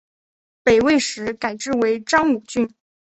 [0.63, 2.73] 北魏时改置为章武郡。